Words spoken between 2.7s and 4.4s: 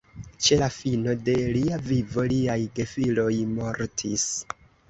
gefiloj mortis.